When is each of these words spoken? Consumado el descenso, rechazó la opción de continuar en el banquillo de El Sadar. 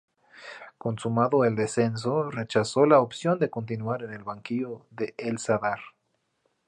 Consumado 0.79 1.45
el 1.45 1.55
descenso, 1.55 2.31
rechazó 2.31 2.87
la 2.87 2.99
opción 3.01 3.37
de 3.37 3.51
continuar 3.51 4.01
en 4.01 4.11
el 4.13 4.23
banquillo 4.23 4.87
de 4.89 5.13
El 5.15 5.37
Sadar. 5.37 5.77